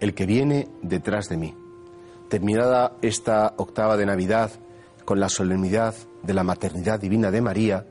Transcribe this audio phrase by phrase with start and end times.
[0.00, 1.54] El que viene detrás de mí.
[2.28, 4.52] Terminada esta octava de Navidad
[5.04, 7.86] con la solemnidad de la maternidad divina de María,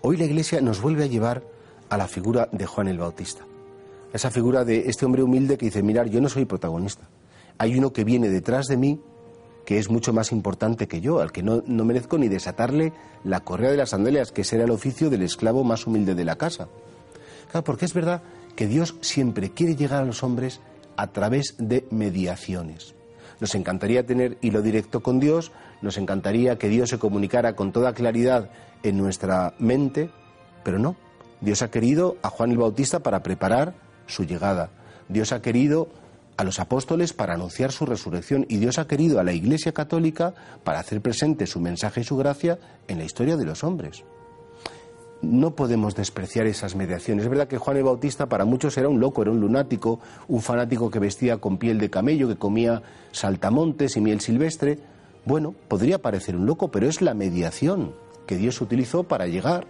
[0.00, 1.42] hoy la Iglesia nos vuelve a llevar
[1.90, 3.44] a la figura de Juan el Bautista.
[4.12, 7.08] Esa figura de este hombre humilde que dice, mirar, yo no soy protagonista.
[7.58, 9.00] Hay uno que viene detrás de mí
[9.66, 13.70] que es mucho más importante que yo, al que no, merezco ni desatarle la correa
[13.70, 16.68] de las sandalias, que será el oficio del esclavo más humilde de la casa.
[17.50, 18.22] Claro, porque es verdad
[18.56, 20.60] que Dios siempre quiere llegar a los hombres
[20.96, 22.94] a través de mediaciones.
[23.40, 27.94] Nos encantaría tener hilo directo con Dios, nos encantaría que Dios se comunicara con toda
[27.94, 28.50] claridad
[28.82, 30.10] en nuestra mente,
[30.62, 30.96] pero no.
[31.40, 33.74] Dios ha querido a Juan el Bautista para preparar
[34.06, 34.70] su llegada.
[35.08, 35.88] Dios ha querido
[36.36, 40.34] a los apóstoles para anunciar su resurrección y Dios ha querido a la Iglesia Católica
[40.64, 44.04] para hacer presente su mensaje y su gracia en la historia de los hombres
[45.22, 47.24] no podemos despreciar esas mediaciones.
[47.24, 50.40] Es verdad que Juan el Bautista para muchos era un loco, era un lunático, un
[50.40, 52.82] fanático que vestía con piel de camello, que comía
[53.12, 54.78] saltamontes y miel silvestre.
[55.24, 57.94] Bueno, podría parecer un loco, pero es la mediación
[58.26, 59.66] que Dios utilizó para llegar.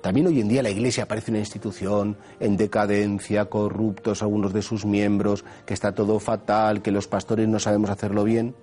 [0.00, 4.86] También hoy en día la Iglesia parece una institución en decadencia, corruptos algunos de sus
[4.86, 8.54] miembros, que está todo fatal, que los pastores no sabemos hacerlo bien.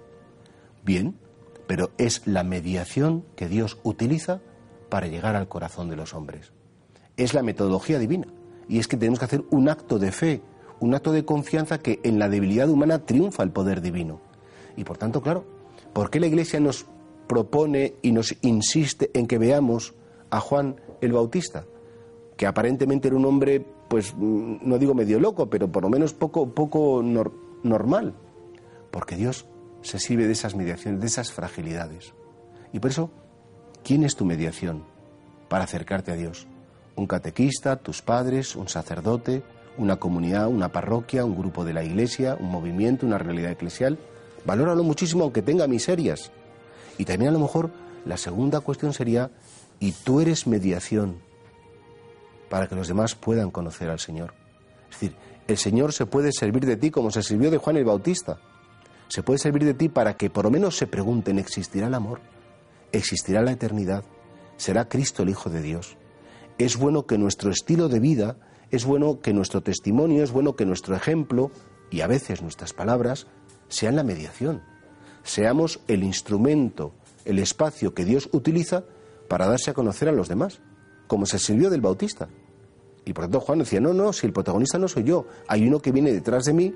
[0.83, 1.15] Bien,
[1.67, 4.41] pero es la mediación que Dios utiliza
[4.89, 6.53] para llegar al corazón de los hombres.
[7.15, 8.27] Es la metodología divina.
[8.67, 10.41] Y es que tenemos que hacer un acto de fe,
[10.79, 14.19] un acto de confianza que en la debilidad humana triunfa el poder divino.
[14.75, 15.45] Y por tanto, claro,
[15.93, 16.85] ¿por qué la Iglesia nos
[17.27, 19.95] propone y nos insiste en que veamos
[20.29, 21.65] a Juan el Bautista?
[22.35, 26.53] Que aparentemente era un hombre, pues no digo medio loco, pero por lo menos poco,
[26.53, 27.01] poco
[27.63, 28.13] normal.
[28.91, 29.47] Porque Dios
[29.81, 32.13] se sirve de esas mediaciones, de esas fragilidades.
[32.73, 33.09] Y por eso
[33.87, 34.83] ¿Quién es tu mediación
[35.47, 36.45] para acercarte a Dios?
[36.97, 39.43] ¿Un catequista, tus padres, un sacerdote,
[39.77, 43.97] una comunidad, una parroquia, un grupo de la iglesia, un movimiento, una realidad eclesial?
[44.45, 46.33] Valóralo muchísimo aunque tenga miserias.
[46.97, 47.71] Y también a lo mejor
[48.03, 49.31] la segunda cuestión sería,
[49.79, 51.19] ¿y tú eres mediación
[52.49, 54.33] para que los demás puedan conocer al Señor?
[54.91, 55.15] Es decir,
[55.47, 58.37] el Señor se puede servir de ti como se sirvió de Juan el Bautista.
[59.07, 62.19] Se puede servir de ti para que por lo menos se pregunten, ¿existirá el amor?
[62.91, 64.03] Existirá la eternidad,
[64.57, 65.97] será Cristo el Hijo de Dios.
[66.57, 68.37] Es bueno que nuestro estilo de vida,
[68.71, 71.51] es bueno que nuestro testimonio, es bueno que nuestro ejemplo
[71.89, 73.27] y a veces nuestras palabras
[73.69, 74.63] sean la mediación.
[75.23, 76.93] Seamos el instrumento,
[77.25, 78.85] el espacio que Dios utiliza
[79.27, 80.61] para darse a conocer a los demás,
[81.07, 82.29] como se sirvió del Bautista.
[83.05, 85.79] Y por tanto Juan decía, no, no, si el protagonista no soy yo, hay uno
[85.79, 86.75] que viene detrás de mí,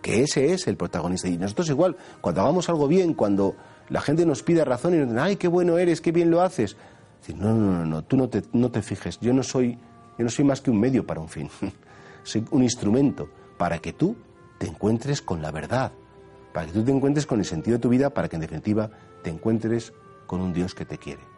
[0.00, 1.28] que ese es el protagonista.
[1.28, 3.56] Y nosotros igual, cuando hagamos algo bien, cuando
[3.88, 6.42] la gente nos pide razón y nos dice, ay, qué bueno eres, qué bien lo
[6.42, 6.76] haces.
[7.34, 9.78] no, no, no, no, tú no te, no te fijes, yo no, soy,
[10.18, 11.48] yo no soy más que un medio para un fin,
[12.22, 13.28] soy un instrumento
[13.58, 14.16] para que tú
[14.58, 15.92] te encuentres con la verdad,
[16.52, 18.90] para que tú te encuentres con el sentido de tu vida, para que en definitiva
[19.22, 19.92] te encuentres
[20.26, 21.31] con un Dios que te quiere.